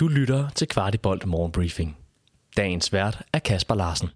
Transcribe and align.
Du 0.00 0.08
lytter 0.08 0.48
til 0.48 0.68
Kvartibolt 0.68 1.26
Morgenbriefing. 1.26 1.96
Dagens 2.56 2.92
vært 2.92 3.22
er 3.32 3.38
Kasper 3.38 3.74
Larsen. 3.74 4.08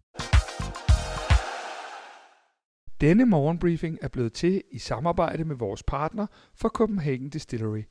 Denne 3.00 3.26
morgenbriefing 3.26 3.98
er 4.02 4.08
blevet 4.08 4.32
til 4.32 4.62
i 4.70 4.78
samarbejde 4.78 5.44
med 5.44 5.56
vores 5.56 5.82
partner 5.82 6.26
fra 6.54 6.68
Copenhagen 6.68 7.30
Distillery. 7.30 7.82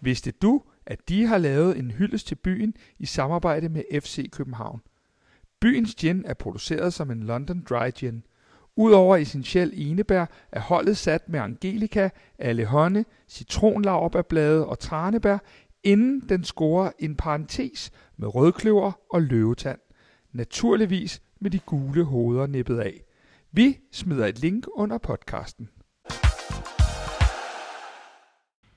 Vidste 0.00 0.30
du, 0.30 0.62
at 0.86 1.08
de 1.08 1.26
har 1.26 1.38
lavet 1.38 1.78
en 1.78 1.90
hyldest 1.90 2.26
til 2.26 2.34
byen 2.34 2.74
i 2.98 3.06
samarbejde 3.06 3.68
med 3.68 4.00
FC 4.00 4.30
København? 4.30 4.80
Byens 5.60 5.94
gin 5.94 6.24
er 6.24 6.34
produceret 6.34 6.94
som 6.94 7.10
en 7.10 7.22
London 7.22 7.64
Dry 7.70 7.90
Gin. 7.90 8.24
Udover 8.76 9.16
essentiel 9.16 9.72
enebær 9.74 10.26
er 10.52 10.60
holdet 10.60 10.96
sat 10.96 11.28
med 11.28 11.40
angelika, 11.40 12.08
allehånde, 12.38 13.04
citronlaverbærblade 13.28 14.66
og 14.66 14.78
tranebær, 14.78 15.38
inden 15.84 16.20
den 16.28 16.44
scorer 16.44 16.90
en 16.98 17.16
parentes 17.16 17.90
med 18.16 18.34
rødkløver 18.34 18.92
og 19.10 19.22
løvetand. 19.22 19.78
Naturligvis 20.32 21.22
med 21.40 21.50
de 21.50 21.58
gule 21.58 22.04
hoveder 22.04 22.46
nippet 22.46 22.78
af. 22.78 23.04
Vi 23.52 23.78
smider 23.92 24.26
et 24.26 24.38
link 24.38 24.66
under 24.74 24.98
podcasten. 24.98 25.68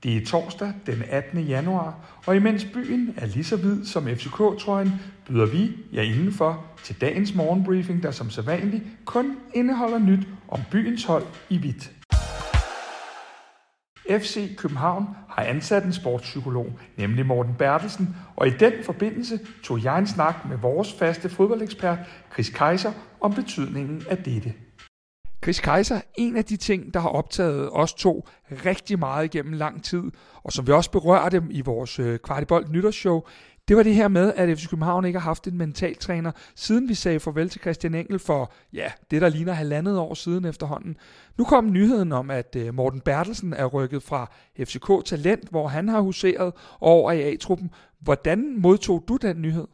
Det 0.02 0.16
er 0.16 0.26
torsdag 0.26 0.72
den 0.86 1.02
18. 1.10 1.40
januar, 1.40 2.20
og 2.26 2.36
imens 2.36 2.64
byen 2.64 3.14
er 3.16 3.26
lige 3.26 3.44
så 3.44 3.56
hvid 3.56 3.84
som 3.84 4.06
FCK-trøjen, 4.06 4.92
byder 5.28 5.46
vi 5.46 5.76
jer 5.92 6.02
indenfor 6.02 6.66
til 6.84 7.00
dagens 7.00 7.34
morgenbriefing, 7.34 8.02
der 8.02 8.10
som 8.10 8.30
sædvanligt 8.30 8.84
kun 9.04 9.36
indeholder 9.54 9.98
nyt 9.98 10.28
om 10.48 10.60
byens 10.70 11.04
hold 11.04 11.24
i 11.50 11.58
hvidt. 11.58 11.95
FC 14.10 14.56
København 14.56 15.06
har 15.28 15.42
ansat 15.42 15.84
en 15.84 15.92
sportspsykolog, 15.92 16.72
nemlig 16.96 17.26
Morten 17.26 17.54
Bertelsen, 17.58 18.16
og 18.36 18.46
i 18.46 18.50
den 18.50 18.72
forbindelse 18.84 19.38
tog 19.62 19.84
jeg 19.84 19.98
en 19.98 20.06
snak 20.06 20.34
med 20.48 20.56
vores 20.56 20.92
faste 20.92 21.28
fodboldekspert, 21.28 21.98
Chris 22.32 22.50
Kaiser, 22.50 22.92
om 23.20 23.34
betydningen 23.34 24.02
af 24.10 24.16
dette. 24.16 24.54
Chris 25.42 25.60
Kaiser, 25.60 26.00
en 26.14 26.36
af 26.36 26.44
de 26.44 26.56
ting, 26.56 26.94
der 26.94 27.00
har 27.00 27.08
optaget 27.08 27.68
os 27.72 27.94
to 27.94 28.28
rigtig 28.50 28.98
meget 28.98 29.24
igennem 29.24 29.52
lang 29.52 29.84
tid, 29.84 30.02
og 30.44 30.52
som 30.52 30.66
vi 30.66 30.72
også 30.72 30.90
berørte 30.90 31.42
i 31.50 31.60
vores 31.60 31.98
øh, 31.98 32.18
Kvartibolt 32.18 32.72
nytårsshow, 32.72 33.22
det 33.68 33.76
var 33.76 33.82
det 33.82 33.94
her 33.94 34.08
med, 34.08 34.32
at 34.36 34.58
FC 34.58 34.68
København 34.68 35.04
ikke 35.04 35.18
har 35.18 35.28
haft 35.28 35.46
en 35.46 35.58
mentaltræner, 35.58 36.32
siden 36.54 36.88
vi 36.88 36.94
sagde 36.94 37.20
farvel 37.20 37.48
til 37.48 37.60
Christian 37.60 37.94
Engel 37.94 38.18
for, 38.18 38.52
ja, 38.72 38.92
det 39.10 39.22
der 39.22 39.28
ligner 39.28 39.52
halvandet 39.52 39.98
år 39.98 40.14
siden 40.14 40.44
efterhånden. 40.44 40.96
Nu 41.38 41.44
kom 41.44 41.72
nyheden 41.72 42.12
om, 42.12 42.30
at 42.30 42.56
øh, 42.56 42.74
Morten 42.74 43.00
Bertelsen 43.00 43.52
er 43.52 43.66
rykket 43.66 44.02
fra 44.02 44.32
FCK 44.58 45.04
Talent, 45.04 45.48
hvor 45.50 45.68
han 45.68 45.88
har 45.88 46.00
huseret 46.00 46.52
over 46.80 47.12
i 47.12 47.22
A-truppen. 47.22 47.70
Hvordan 48.00 48.58
modtog 48.58 49.04
du 49.08 49.16
den 49.16 49.42
nyhed? 49.42 49.66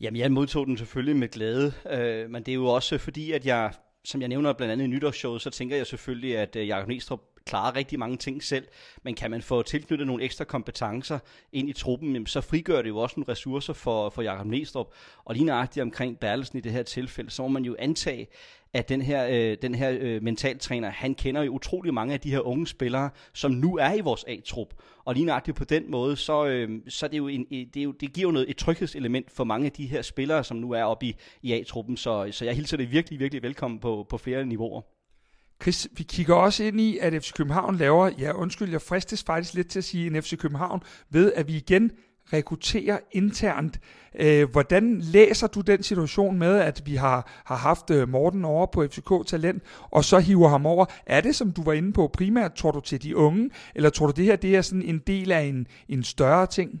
Jamen, 0.00 0.20
jeg 0.20 0.32
modtog 0.32 0.66
den 0.66 0.76
selvfølgelig 0.76 1.16
med 1.16 1.28
glæde, 1.28 1.72
øh, 1.90 2.30
men 2.30 2.42
det 2.42 2.52
er 2.52 2.56
jo 2.56 2.66
også 2.66 2.98
fordi, 2.98 3.32
at 3.32 3.46
jeg, 3.46 3.72
som 4.04 4.20
jeg 4.20 4.28
nævner 4.28 4.52
blandt 4.52 4.72
andet 4.72 4.84
i 4.84 4.88
nytårsshowet, 4.88 5.42
så 5.42 5.50
tænker 5.50 5.76
jeg 5.76 5.86
selvfølgelig, 5.86 6.38
at 6.38 6.56
øh, 6.56 6.68
Jakob 6.68 6.88
Næstrup 6.88 7.20
klarer 7.46 7.76
rigtig 7.76 7.98
mange 7.98 8.16
ting 8.16 8.42
selv, 8.42 8.68
men 9.02 9.14
kan 9.14 9.30
man 9.30 9.42
få 9.42 9.62
tilknyttet 9.62 10.06
nogle 10.06 10.24
ekstra 10.24 10.44
kompetencer 10.44 11.18
ind 11.52 11.68
i 11.68 11.72
truppen, 11.72 12.26
så 12.26 12.40
frigør 12.40 12.82
det 12.82 12.88
jo 12.88 12.98
også 12.98 13.14
nogle 13.16 13.32
ressourcer 13.32 13.72
for, 13.72 14.10
for 14.10 14.22
Jakob 14.22 14.46
Næstrup. 14.46 14.86
Og 15.24 15.34
lige 15.34 15.44
nøjagtigt 15.44 15.82
omkring 15.82 16.18
Bertelsen 16.18 16.58
i 16.58 16.60
det 16.60 16.72
her 16.72 16.82
tilfælde, 16.82 17.30
så 17.30 17.42
må 17.42 17.48
man 17.48 17.64
jo 17.64 17.76
antage, 17.78 18.26
at 18.74 18.88
den 18.88 19.02
her, 19.02 19.26
øh, 19.30 19.56
den 19.62 19.74
her 19.74 19.96
øh, 20.00 20.22
mentaltræner, 20.22 20.90
han 20.90 21.14
kender 21.14 21.42
jo 21.42 21.52
utrolig 21.52 21.94
mange 21.94 22.14
af 22.14 22.20
de 22.20 22.30
her 22.30 22.40
unge 22.40 22.66
spillere, 22.66 23.10
som 23.32 23.50
nu 23.50 23.76
er 23.76 23.94
i 23.94 24.00
vores 24.00 24.24
A-trup. 24.28 24.68
Og 25.04 25.14
lige 25.14 25.26
nøjagtigt 25.26 25.56
på 25.56 25.64
den 25.64 25.90
måde, 25.90 26.16
så, 26.16 26.46
øh, 26.46 26.80
så 26.88 27.08
det, 27.08 27.14
er 27.14 27.18
jo 27.18 27.28
en, 27.28 27.46
det, 27.50 27.76
er 27.76 27.82
jo, 27.82 27.92
det 27.92 28.12
giver 28.12 28.28
jo 28.28 28.32
noget, 28.32 28.50
et 28.50 28.56
tryghedselement 28.56 29.30
for 29.30 29.44
mange 29.44 29.66
af 29.66 29.72
de 29.72 29.86
her 29.86 30.02
spillere, 30.02 30.44
som 30.44 30.56
nu 30.56 30.70
er 30.70 30.82
oppe 30.82 31.06
i, 31.06 31.16
i 31.42 31.52
A-truppen. 31.52 31.96
Så, 31.96 32.28
så 32.30 32.44
jeg 32.44 32.54
hilser 32.54 32.76
det 32.76 32.90
virkelig, 32.90 33.20
virkelig 33.20 33.42
velkommen 33.42 33.80
på, 33.80 34.06
på 34.08 34.18
flere 34.18 34.46
niveauer. 34.46 34.93
Chris, 35.62 35.88
vi 35.96 36.02
kigger 36.02 36.34
også 36.34 36.64
ind 36.64 36.80
i, 36.80 36.98
at 36.98 37.22
FC 37.24 37.32
København 37.32 37.76
laver, 37.76 38.10
ja 38.18 38.32
undskyld, 38.32 38.70
jeg 38.70 38.82
fristes 38.82 39.22
faktisk 39.22 39.54
lidt 39.54 39.68
til 39.68 39.78
at 39.78 39.84
sige 39.84 40.06
en 40.06 40.22
FC 40.22 40.38
København, 40.38 40.82
ved 41.10 41.32
at 41.32 41.48
vi 41.48 41.56
igen 41.56 41.90
rekrutterer 42.32 42.98
internt. 43.12 43.80
Øh, 44.20 44.50
hvordan 44.50 45.00
læser 45.00 45.46
du 45.46 45.60
den 45.60 45.82
situation 45.82 46.38
med, 46.38 46.58
at 46.58 46.82
vi 46.84 46.94
har, 46.94 47.42
har 47.44 47.56
haft 47.56 47.90
øh, 47.90 48.08
Morten 48.08 48.44
over 48.44 48.66
på 48.66 48.86
FCK 48.86 49.26
Talent, 49.26 49.62
og 49.90 50.04
så 50.04 50.18
hiver 50.18 50.48
ham 50.48 50.66
over? 50.66 50.86
Er 51.06 51.20
det, 51.20 51.34
som 51.34 51.52
du 51.52 51.62
var 51.62 51.72
inde 51.72 51.92
på, 51.92 52.10
primært 52.12 52.54
tror 52.54 52.70
du 52.70 52.80
til 52.80 53.02
de 53.02 53.16
unge, 53.16 53.50
eller 53.74 53.90
tror 53.90 54.06
du 54.06 54.12
det 54.16 54.24
her 54.24 54.36
det 54.36 54.56
er 54.56 54.62
sådan 54.62 54.82
en 54.82 54.98
del 54.98 55.32
af 55.32 55.42
en, 55.42 55.66
en 55.88 56.04
større 56.04 56.46
ting? 56.46 56.80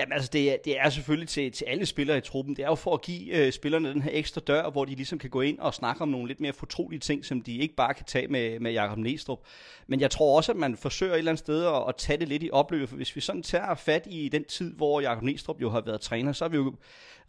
Jamen 0.00 0.12
altså, 0.12 0.30
det 0.32 0.52
er, 0.52 0.56
det 0.64 0.80
er 0.80 0.90
selvfølgelig 0.90 1.28
til, 1.28 1.52
til 1.52 1.64
alle 1.64 1.86
spillere 1.86 2.18
i 2.18 2.20
truppen. 2.20 2.56
Det 2.56 2.62
er 2.64 2.68
jo 2.68 2.74
for 2.74 2.94
at 2.94 3.02
give 3.02 3.46
øh, 3.46 3.52
spillerne 3.52 3.88
den 3.88 4.02
her 4.02 4.10
ekstra 4.12 4.40
dør, 4.40 4.70
hvor 4.70 4.84
de 4.84 4.94
ligesom 4.94 5.18
kan 5.18 5.30
gå 5.30 5.40
ind 5.40 5.58
og 5.58 5.74
snakke 5.74 6.02
om 6.02 6.08
nogle 6.08 6.28
lidt 6.28 6.40
mere 6.40 6.52
fortrolige 6.52 7.00
ting, 7.00 7.24
som 7.24 7.40
de 7.42 7.56
ikke 7.56 7.74
bare 7.74 7.94
kan 7.94 8.04
tage 8.04 8.28
med, 8.28 8.60
med 8.60 8.72
Jakob 8.72 8.98
Næstrup. 8.98 9.38
Men 9.86 10.00
jeg 10.00 10.10
tror 10.10 10.36
også, 10.36 10.52
at 10.52 10.58
man 10.58 10.76
forsøger 10.76 11.12
et 11.12 11.18
eller 11.18 11.30
andet 11.30 11.38
sted 11.38 11.64
at, 11.64 11.84
at 11.88 11.96
tage 11.96 12.18
det 12.18 12.28
lidt 12.28 12.42
i 12.42 12.50
opløbet, 12.52 12.88
for 12.88 12.96
hvis 12.96 13.16
vi 13.16 13.20
sådan 13.20 13.42
tager 13.42 13.74
fat 13.74 14.06
i 14.10 14.28
den 14.28 14.44
tid, 14.44 14.72
hvor 14.74 15.00
Jakob 15.00 15.22
Næstrup 15.22 15.60
jo 15.60 15.70
har 15.70 15.80
været 15.80 16.00
træner, 16.00 16.32
så 16.32 16.44
har 16.44 16.48
vi 16.48 16.56
jo 16.56 16.74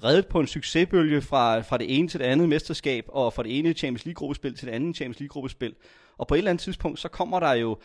reddet 0.03 0.27
på 0.27 0.39
en 0.39 0.47
succesbølge 0.47 1.21
fra, 1.21 1.59
fra 1.59 1.77
det 1.77 1.97
ene 1.97 2.07
til 2.07 2.19
det 2.19 2.25
andet 2.25 2.49
mesterskab, 2.49 3.05
og 3.07 3.33
fra 3.33 3.43
det 3.43 3.59
ene 3.59 3.73
Champions 3.73 4.05
League-gruppespil 4.05 4.55
til 4.55 4.67
det 4.67 4.73
andet 4.73 4.95
Champions 4.95 5.19
League-gruppespil. 5.19 5.75
Og 6.17 6.27
på 6.27 6.33
et 6.33 6.37
eller 6.37 6.51
andet 6.51 6.63
tidspunkt, 6.63 6.99
så 6.99 7.07
kommer 7.07 7.39
der 7.39 7.53
jo 7.53 7.77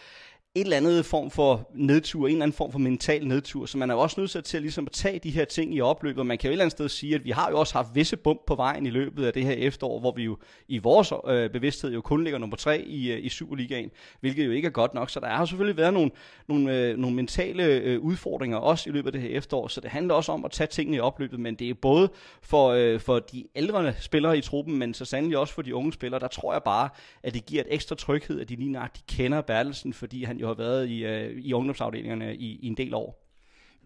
et 0.55 0.61
eller 0.61 0.77
andet 0.77 1.05
form 1.05 1.31
for 1.31 1.71
nedtur, 1.75 2.27
en 2.27 2.33
eller 2.33 2.43
anden 2.43 2.57
form 2.57 2.73
for 2.73 2.79
mental 2.79 3.27
nedtur, 3.27 3.67
så 3.67 3.79
man 3.79 3.91
er 3.91 3.95
jo 3.95 4.01
også 4.01 4.21
nødt 4.21 4.45
til 4.45 4.57
at, 4.57 4.63
ligesom 4.63 4.87
at 4.87 4.93
tage 4.93 5.19
de 5.19 5.31
her 5.31 5.45
ting 5.45 5.75
i 5.75 5.81
opløbet, 5.81 6.27
man 6.27 6.39
kan 6.39 6.49
jo 6.49 6.51
et 6.51 6.53
eller 6.53 6.65
andet 6.65 6.73
sted 6.73 6.89
sige, 6.89 7.15
at 7.15 7.25
vi 7.25 7.31
har 7.31 7.51
jo 7.51 7.59
også 7.59 7.75
haft 7.75 7.89
visse 7.95 8.17
bump 8.17 8.41
på 8.47 8.55
vejen 8.55 8.87
i 8.87 8.91
løbet 8.91 9.25
af 9.25 9.33
det 9.33 9.45
her 9.45 9.53
efterår, 9.53 10.01
hvor 10.01 10.13
vi 10.17 10.25
jo 10.25 10.39
i 10.69 10.79
vores 10.79 11.13
øh, 11.29 11.51
bevidsthed 11.51 11.93
jo 11.93 12.01
kun 12.01 12.25
ligger 12.25 12.39
nummer 12.39 12.57
tre 12.57 12.81
i, 12.81 13.13
øh, 13.13 13.25
i 13.25 13.29
Superligaen, 13.29 13.91
hvilket 14.21 14.47
jo 14.47 14.51
ikke 14.51 14.67
er 14.67 14.71
godt 14.71 14.95
nok, 14.95 15.11
så 15.11 15.21
der 15.21 15.27
har 15.27 15.45
selvfølgelig 15.45 15.77
været 15.77 15.95
nogle, 15.95 16.11
nogle, 16.49 16.79
øh, 16.79 16.99
nogle 16.99 17.17
mentale 17.17 17.65
øh, 17.65 18.01
udfordringer 18.01 18.59
også 18.59 18.91
i 18.91 18.93
løbet 18.93 19.09
af 19.09 19.13
det 19.13 19.21
her 19.21 19.39
efterår, 19.39 19.69
så 19.69 19.81
det 19.81 19.91
handler 19.91 20.15
også 20.15 20.33
om 20.33 20.45
at 20.45 20.51
tage 20.51 20.67
tingene 20.67 20.97
i 20.97 21.01
opløbet, 21.01 21.41
men 21.41 21.55
det 21.55 21.71
er 21.71 21.75
både 21.75 22.09
for, 22.43 22.69
øh, 22.69 23.01
for 23.01 23.19
de 23.19 23.45
ældre 23.57 23.95
spillere 24.01 24.39
i 24.39 24.41
truppen, 24.41 24.79
men 24.79 24.95
så 24.95 25.05
sandelig 25.05 25.39
også 25.39 25.55
for 25.55 25.63
de 25.63 25.75
unge 25.75 25.93
spillere, 25.93 26.21
der 26.21 26.29
tror 26.29 26.53
jeg 26.53 26.63
bare, 26.63 26.89
at 27.23 27.35
det 27.35 27.47
giver 27.47 27.63
et 27.63 27.75
ekstra 27.75 27.95
tryghed, 27.95 28.41
at 28.41 28.49
de 28.49 28.57
lige 28.57 28.73
nøjagtigt 28.73 29.11
de 29.11 29.17
kender 29.17 29.41
Bertelsen, 29.41 29.93
fordi 29.93 30.25
han 30.25 30.42
jo 30.43 30.47
har 30.47 30.55
været 30.55 30.89
i, 30.89 31.05
øh, 31.05 31.31
i 31.39 31.53
ungdomsafdelingerne 31.53 32.37
i, 32.37 32.59
i 32.63 32.67
en 32.67 32.77
del 32.77 32.95
år. 32.95 33.23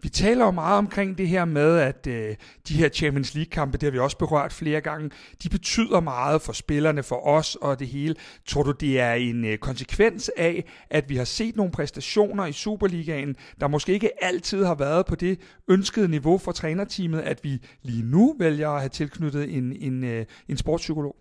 Vi 0.03 0.09
taler 0.09 0.45
jo 0.45 0.51
meget 0.51 0.79
omkring 0.79 1.19
det 1.19 1.29
her 1.29 1.45
med, 1.45 1.79
at 1.79 2.07
øh, 2.07 2.37
de 2.69 2.75
her 2.75 2.89
Champions 2.89 3.35
League-kampe, 3.35 3.79
det 3.79 3.83
har 3.83 3.91
vi 3.91 3.99
også 3.99 4.19
berørt 4.19 4.53
flere 4.53 4.81
gange, 4.81 5.11
de 5.43 5.49
betyder 5.49 6.01
meget 6.01 6.43
for 6.43 6.53
spillerne, 6.53 7.03
for 7.03 7.27
os 7.27 7.57
og 7.57 7.79
det 7.79 7.89
hele. 7.89 8.15
Tror 8.47 8.63
du, 8.63 8.71
det 8.71 9.01
er 9.01 9.13
en 9.13 9.45
øh, 9.45 9.59
konsekvens 9.59 10.31
af, 10.37 10.65
at 10.91 11.09
vi 11.09 11.17
har 11.17 11.25
set 11.25 11.57
nogle 11.57 11.73
præstationer 11.73 12.47
i 12.47 12.53
Superligaen, 12.53 13.37
der 13.61 13.69
måske 13.69 13.93
ikke 13.93 14.25
altid 14.25 14.65
har 14.65 14.75
været 14.75 15.07
på 15.07 15.15
det 15.15 15.41
ønskede 15.69 16.09
niveau 16.09 16.39
for 16.39 16.53
trænerteamet, 16.53 17.21
at 17.21 17.45
vi 17.45 17.63
lige 17.83 18.03
nu 18.03 18.37
vælger 18.39 18.71
at 18.71 18.81
have 18.81 18.89
tilknyttet 18.89 19.57
en, 19.57 19.77
en, 19.81 20.05
øh, 20.05 20.27
en 20.49 20.57
sportspsykolog? 20.57 21.17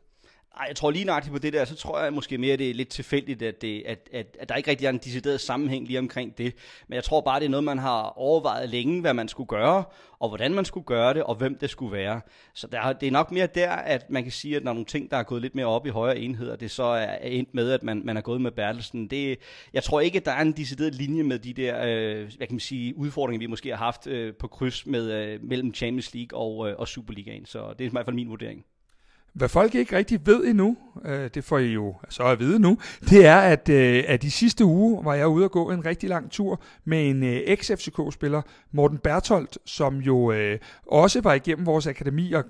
Ej, 0.58 0.66
jeg 0.68 0.76
tror 0.76 0.92
lige 0.92 1.06
nøjagtigt 1.06 1.32
på 1.32 1.40
det 1.40 1.54
der, 1.54 1.66
så 1.66 1.76
tror 1.76 2.00
jeg 2.00 2.14
måske 2.14 2.38
mere, 2.38 2.54
at 2.54 2.60
det 2.60 2.70
er 2.70 2.74
lidt 2.74 2.90
tilfældigt, 2.90 3.42
at, 3.42 3.62
det, 3.62 3.84
at, 3.86 4.10
at, 4.14 4.38
at 4.40 4.50
der 4.50 4.56
ikke 4.56 4.70
rigtig 4.70 4.86
er 4.86 4.90
en 4.90 4.98
decideret 4.98 5.42
sammenhæng 5.42 5.88
lige 5.88 6.00
omkring 6.00 6.38
det. 6.38 6.56
Men 6.88 6.96
jeg 6.96 7.04
tror 7.04 7.22
bare, 7.22 7.40
det 7.40 7.46
er 7.46 7.50
noget, 7.50 7.64
man 7.64 7.78
har 7.78 8.18
overvejet 8.18 8.70
længe, 8.70 9.02
hvad 9.02 9.14
man 9.14 9.28
skulle 9.28 9.48
gøre, 9.48 9.84
og 10.20 10.30
hvordan 10.30 10.54
man 10.54 10.66
skulle 10.66 10.86
gøre 10.86 11.14
det, 11.14 11.24
og 11.24 11.36
hvem 11.36 11.58
det 11.58 11.70
skulle 11.70 11.92
være. 11.92 12.22
Så 12.54 12.68
der, 12.68 12.94
det 12.94 13.08
er 13.08 13.12
nok 13.12 13.32
mere 13.32 13.48
der, 13.48 13.72
at 13.72 14.10
man 14.10 14.24
kan 14.24 14.32
sige, 14.32 14.56
at 14.56 14.64
når 14.64 14.74
nogle 14.74 14.86
ting, 14.86 15.12
der 15.12 15.18
er 15.18 15.24
gået 15.24 15.42
lidt 15.42 15.56
mere 15.56 15.66
op 15.66 15.86
i 15.88 15.90
højere 15.90 16.20
enheder, 16.20 16.56
det 16.56 16.72
så 16.72 16.84
er 16.84 17.18
endt 17.22 17.54
med, 17.54 17.72
at 17.72 17.84
man, 17.84 18.02
man 18.06 18.18
er 18.18 18.22
gået 18.22 18.42
med 18.42 18.52
Bertelsen. 18.52 19.08
Det, 19.08 19.40
jeg 19.74 19.84
tror 19.84 20.00
ikke, 20.00 20.18
at 20.18 20.26
der 20.26 20.32
er 20.32 20.42
en 20.42 20.52
decideret 20.52 20.96
linje 20.96 21.24
med 21.24 21.40
de 21.40 21.54
der 21.54 21.86
øh, 21.86 22.32
hvad 22.38 22.48
kan 22.48 22.56
man 22.56 22.60
sige, 22.60 22.98
udfordringer, 22.98 23.40
vi 23.40 23.48
måske 23.48 23.70
har 23.70 23.78
haft 23.78 24.08
øh, 24.08 24.34
på 24.34 24.48
kryds 24.48 24.86
med, 24.86 25.12
øh, 25.12 25.44
mellem 25.44 25.74
Champions 25.74 26.14
League 26.14 26.40
og, 26.40 26.70
øh, 26.70 26.76
og 26.78 26.88
Superligaen. 26.88 27.46
Så 27.46 27.74
det 27.74 27.82
er 27.82 27.90
i 27.90 27.92
hvert 27.92 28.06
fald 28.06 28.16
min 28.16 28.30
vurdering. 28.30 28.66
Hvad 29.36 29.50
folk 29.50 29.76
ikke 29.76 29.98
rigtig 29.98 30.20
ved 30.26 30.46
endnu, 30.46 30.78
øh, 31.06 31.30
det 31.34 31.44
får 31.44 31.58
I 31.58 31.74
jo 31.74 31.96
så 32.10 32.24
at 32.24 32.40
vide 32.40 32.60
nu, 32.60 32.78
det 33.10 33.26
er, 33.26 33.38
at, 33.38 33.70
øh, 33.70 34.04
at 34.08 34.24
i 34.24 34.30
sidste 34.30 34.66
uge 34.66 35.06
var 35.06 35.14
jeg 35.14 35.28
ude 35.28 35.46
at 35.46 35.52
gå 35.52 35.72
en 35.72 35.86
rigtig 35.86 36.10
lang 36.10 36.32
tur 36.32 36.62
med 36.86 37.10
en 37.10 37.24
øh, 37.24 37.36
ex-FCK-spiller, 37.36 38.42
Morten 38.72 38.98
Bertolt, 38.98 39.58
som 39.66 39.98
jo 39.98 40.32
øh, 40.32 40.60
også 40.88 41.22
var 41.22 41.34
igennem 41.34 41.66
vores 41.66 41.88
akademi, 41.88 42.32
og 42.32 42.44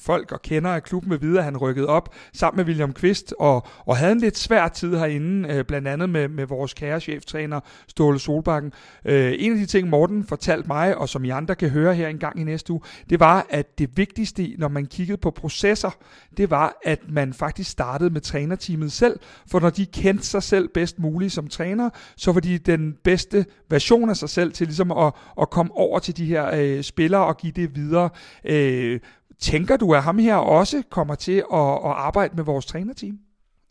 folk 0.00 0.32
og 0.32 0.42
kender 0.42 0.70
af 0.70 0.82
klubben 0.82 1.10
med 1.10 1.18
videre, 1.18 1.42
han 1.42 1.56
rykkede 1.56 1.86
op 1.86 2.14
sammen 2.32 2.56
med 2.56 2.64
William 2.64 2.92
Kvist, 2.92 3.34
og, 3.38 3.66
og 3.86 3.96
havde 3.96 4.12
en 4.12 4.20
lidt 4.20 4.38
svær 4.38 4.68
tid 4.68 4.96
herinde, 4.96 5.54
øh, 5.54 5.64
blandt 5.64 5.88
andet 5.88 6.10
med, 6.10 6.28
med 6.28 6.46
vores 6.46 6.74
kære 6.74 7.00
cheftræner, 7.00 7.60
Ståle 7.86 8.18
Solbakken. 8.18 8.72
Øh, 9.04 9.32
en 9.38 9.52
af 9.52 9.58
de 9.58 9.66
ting, 9.66 9.88
Morten 9.88 10.24
fortalte 10.24 10.68
mig, 10.68 10.96
og 10.98 11.08
som 11.08 11.24
I 11.24 11.30
andre 11.30 11.54
kan 11.54 11.68
høre 11.68 11.94
her 11.94 12.08
en 12.08 12.18
gang 12.18 12.40
i 12.40 12.44
næste 12.44 12.72
uge, 12.72 12.80
det 13.10 13.20
var, 13.20 13.46
at 13.50 13.78
det 13.78 13.96
vigtigste, 13.96 14.54
når 14.58 14.68
man 14.68 14.86
kiggede 14.86 15.18
på 15.18 15.30
processer, 15.30 15.90
det 16.36 16.50
var, 16.50 16.76
at 16.84 17.00
man 17.08 17.32
faktisk 17.32 17.70
startede 17.70 18.10
med 18.10 18.20
trænerteamet 18.20 18.92
selv, 18.92 19.20
for 19.50 19.60
når 19.60 19.70
de 19.70 19.86
kendte 19.86 20.26
sig 20.26 20.42
selv 20.42 20.68
bedst 20.68 20.98
muligt 20.98 21.32
som 21.32 21.48
træner, 21.48 21.90
så 22.16 22.32
var 22.32 22.40
de 22.40 22.58
den 22.58 22.94
bedste 23.04 23.46
version 23.70 24.10
af 24.10 24.16
sig 24.16 24.28
selv 24.28 24.52
til 24.52 24.66
ligesom 24.66 24.92
at, 24.92 25.12
at 25.40 25.50
komme 25.50 25.72
over 25.72 25.98
til 25.98 26.16
de 26.16 26.26
her 26.26 26.50
øh, 26.54 26.82
spillere 26.82 27.24
og 27.24 27.36
give 27.36 27.52
det 27.52 27.76
videre. 27.76 28.10
Øh, 28.44 29.00
tænker 29.40 29.76
du, 29.76 29.94
at 29.94 30.02
ham 30.02 30.18
her 30.18 30.36
også 30.36 30.82
kommer 30.90 31.14
til 31.14 31.44
at, 31.52 31.60
at 31.60 31.92
arbejde 31.96 32.36
med 32.36 32.44
vores 32.44 32.66
trænerteam? 32.66 33.18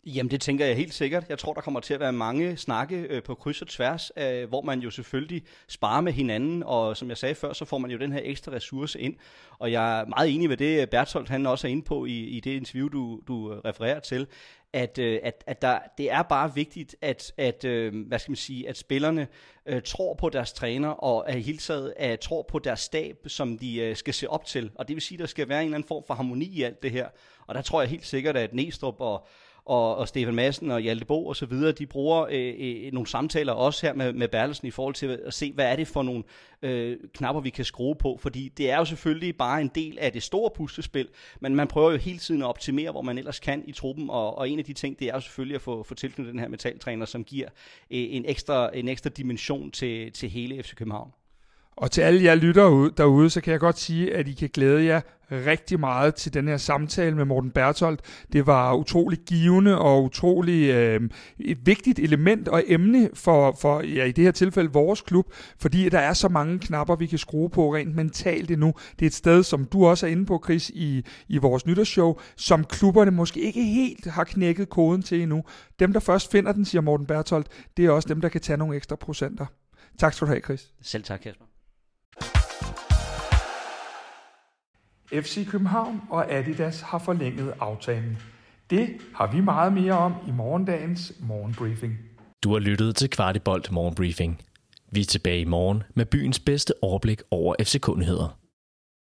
Jamen 0.06 0.30
det 0.30 0.40
tænker 0.40 0.66
jeg 0.66 0.76
helt 0.76 0.94
sikkert. 0.94 1.24
Jeg 1.28 1.38
tror, 1.38 1.52
der 1.52 1.60
kommer 1.60 1.80
til 1.80 1.94
at 1.94 2.00
være 2.00 2.12
mange 2.12 2.56
snakke 2.56 2.96
øh, 2.96 3.22
på 3.22 3.34
kryds 3.34 3.62
og 3.62 3.68
tværs, 3.68 4.10
øh, 4.16 4.48
hvor 4.48 4.62
man 4.62 4.80
jo 4.80 4.90
selvfølgelig 4.90 5.42
sparer 5.68 6.00
med 6.00 6.12
hinanden, 6.12 6.62
og 6.62 6.96
som 6.96 7.08
jeg 7.08 7.16
sagde 7.16 7.34
før, 7.34 7.52
så 7.52 7.64
får 7.64 7.78
man 7.78 7.90
jo 7.90 7.98
den 7.98 8.12
her 8.12 8.20
ekstra 8.22 8.52
ressource 8.52 9.00
ind. 9.00 9.14
Og 9.58 9.72
jeg 9.72 10.00
er 10.00 10.06
meget 10.06 10.34
enig 10.34 10.48
med 10.48 10.56
det, 10.56 10.80
øh, 10.80 10.86
Bertolt 10.86 11.28
han 11.28 11.46
også 11.46 11.66
er 11.66 11.70
inde 11.70 11.82
på 11.82 12.04
i, 12.04 12.12
i 12.12 12.40
det 12.40 12.50
interview, 12.50 12.88
du, 12.88 13.20
du 13.28 13.52
øh, 13.52 13.58
refererer 13.58 14.00
til, 14.00 14.26
at, 14.72 14.98
øh, 14.98 15.20
at, 15.22 15.44
at 15.46 15.62
der, 15.62 15.78
det 15.98 16.10
er 16.10 16.22
bare 16.22 16.54
vigtigt, 16.54 16.96
at, 17.02 17.32
at, 17.36 17.64
øh, 17.64 18.06
hvad 18.06 18.18
skal 18.18 18.30
man 18.30 18.36
sige, 18.36 18.68
at 18.68 18.76
spillerne 18.76 19.28
øh, 19.66 19.82
tror 19.82 20.14
på 20.14 20.28
deres 20.28 20.52
træner, 20.52 20.88
og 20.88 21.24
er 21.26 21.38
hele 21.38 21.58
taget 21.58 21.94
øh, 22.00 22.18
tror 22.18 22.42
på 22.42 22.58
deres 22.58 22.80
stab, 22.80 23.16
som 23.26 23.58
de 23.58 23.76
øh, 23.76 23.96
skal 23.96 24.14
se 24.14 24.30
op 24.30 24.44
til. 24.44 24.70
Og 24.74 24.88
det 24.88 24.96
vil 24.96 25.02
sige, 25.02 25.16
at 25.16 25.20
der 25.20 25.26
skal 25.26 25.48
være 25.48 25.60
en 25.60 25.64
eller 25.64 25.76
anden 25.76 25.88
form 25.88 26.04
for 26.06 26.14
harmoni 26.14 26.44
i 26.44 26.62
alt 26.62 26.82
det 26.82 26.90
her. 26.90 27.08
Og 27.46 27.54
der 27.54 27.62
tror 27.62 27.80
jeg 27.80 27.90
helt 27.90 28.06
sikkert, 28.06 28.36
at 28.36 28.54
Næstrup 28.54 29.00
og, 29.00 29.26
og, 29.66 29.96
og 29.96 30.08
Stefan 30.08 30.34
Madsen 30.34 30.70
og 30.70 30.80
Hjalte 30.80 31.04
Bo 31.04 31.26
og 31.26 31.36
så 31.36 31.46
videre, 31.46 31.72
de 31.72 31.86
bruger 31.86 32.26
øh, 32.30 32.54
øh, 32.58 32.92
nogle 32.92 33.06
samtaler 33.06 33.52
også 33.52 33.86
her 33.86 33.94
med, 33.94 34.12
med 34.12 34.28
Berlesen 34.28 34.68
i 34.68 34.70
forhold 34.70 34.94
til 34.94 35.20
at 35.26 35.34
se, 35.34 35.52
hvad 35.52 35.72
er 35.72 35.76
det 35.76 35.88
for 35.88 36.02
nogle 36.02 36.22
øh, 36.62 36.96
knapper, 37.14 37.42
vi 37.42 37.50
kan 37.50 37.64
skrue 37.64 37.94
på, 37.94 38.18
fordi 38.20 38.48
det 38.48 38.70
er 38.70 38.76
jo 38.78 38.84
selvfølgelig 38.84 39.36
bare 39.36 39.60
en 39.60 39.70
del 39.74 39.98
af 39.98 40.12
det 40.12 40.22
store 40.22 40.50
puslespil, 40.56 41.08
men 41.40 41.56
man 41.56 41.68
prøver 41.68 41.90
jo 41.90 41.96
hele 41.96 42.18
tiden 42.18 42.42
at 42.42 42.46
optimere, 42.46 42.90
hvor 42.90 43.02
man 43.02 43.18
ellers 43.18 43.40
kan 43.40 43.64
i 43.66 43.72
truppen, 43.72 44.10
og, 44.10 44.38
og 44.38 44.48
en 44.48 44.58
af 44.58 44.64
de 44.64 44.72
ting, 44.72 44.98
det 44.98 45.08
er 45.08 45.14
jo 45.14 45.20
selvfølgelig 45.20 45.54
at 45.54 45.62
få, 45.62 45.82
få 45.82 45.94
tilknyttet 45.94 46.32
den 46.32 46.40
her 46.40 46.48
metaltræner, 46.48 47.06
som 47.06 47.24
giver 47.24 47.48
øh, 47.90 47.98
en, 48.10 48.24
ekstra, 48.26 48.70
en 48.74 48.88
ekstra 48.88 49.10
dimension 49.10 49.70
til, 49.70 50.12
til 50.12 50.30
hele 50.30 50.62
FC 50.62 50.74
København. 50.74 51.10
Og 51.76 51.90
til 51.90 52.00
alle 52.00 52.24
jer 52.24 52.34
lyttere 52.34 52.90
derude, 52.96 53.30
så 53.30 53.40
kan 53.40 53.52
jeg 53.52 53.60
godt 53.60 53.78
sige, 53.78 54.14
at 54.14 54.28
I 54.28 54.32
kan 54.32 54.50
glæde 54.54 54.84
jer 54.84 55.00
rigtig 55.32 55.80
meget 55.80 56.14
til 56.14 56.34
den 56.34 56.48
her 56.48 56.56
samtale 56.56 57.16
med 57.16 57.24
Morten 57.24 57.50
Bertolt. 57.50 58.00
Det 58.32 58.46
var 58.46 58.74
utrolig 58.74 59.18
givende 59.18 59.78
og 59.78 60.04
utrolig 60.04 60.70
øh, 60.70 61.00
et 61.38 61.66
vigtigt 61.66 61.98
element 61.98 62.48
og 62.48 62.62
emne 62.66 63.10
for, 63.14 63.56
for 63.60 63.80
ja, 63.80 64.04
i 64.04 64.12
det 64.12 64.24
her 64.24 64.30
tilfælde 64.30 64.72
vores 64.72 65.00
klub, 65.00 65.32
fordi 65.58 65.88
der 65.88 65.98
er 65.98 66.12
så 66.12 66.28
mange 66.28 66.58
knapper, 66.58 66.96
vi 66.96 67.06
kan 67.06 67.18
skrue 67.18 67.50
på 67.50 67.74
rent 67.74 67.94
mentalt 67.94 68.50
endnu. 68.50 68.74
Det 68.98 69.02
er 69.02 69.06
et 69.06 69.14
sted, 69.14 69.42
som 69.42 69.64
du 69.64 69.86
også 69.86 70.06
er 70.06 70.10
inde 70.10 70.26
på, 70.26 70.40
Chris, 70.44 70.70
i, 70.70 71.04
i 71.28 71.38
vores 71.38 71.66
nytårsshow, 71.66 72.18
som 72.36 72.64
klubberne 72.64 73.10
måske 73.10 73.40
ikke 73.40 73.64
helt 73.64 74.06
har 74.06 74.24
knækket 74.24 74.68
koden 74.68 75.02
til 75.02 75.22
endnu. 75.22 75.44
Dem, 75.78 75.92
der 75.92 76.00
først 76.00 76.30
finder 76.30 76.52
den, 76.52 76.64
siger 76.64 76.82
Morten 76.82 77.06
Bertolt, 77.06 77.46
det 77.76 77.84
er 77.84 77.90
også 77.90 78.08
dem, 78.08 78.20
der 78.20 78.28
kan 78.28 78.40
tage 78.40 78.56
nogle 78.56 78.76
ekstra 78.76 78.96
procenter. 78.96 79.46
Tak 79.98 80.14
skal 80.14 80.26
du 80.26 80.30
have, 80.30 80.40
Chris. 80.40 80.72
Selv 80.82 81.02
tak, 81.02 81.20
Kasper. 81.20 81.44
FC 85.12 85.48
København 85.50 86.00
og 86.10 86.32
Adidas 86.32 86.80
har 86.80 86.98
forlænget 86.98 87.54
aftalen. 87.60 88.18
Det 88.70 88.88
har 89.14 89.32
vi 89.32 89.40
meget 89.40 89.72
mere 89.72 89.92
om 89.92 90.14
i 90.28 90.30
morgendagens 90.30 91.12
morgenbriefing. 91.20 91.98
Du 92.44 92.52
har 92.52 92.58
lyttet 92.58 92.96
til 92.96 93.10
Kvartibolt 93.10 93.72
Morgenbriefing. 93.72 94.40
Vi 94.90 95.00
er 95.00 95.04
tilbage 95.04 95.40
i 95.40 95.44
morgen 95.44 95.82
med 95.94 96.06
byens 96.06 96.38
bedste 96.40 96.72
overblik 96.82 97.22
over 97.30 97.54
FC-kundigheder. 97.62 98.38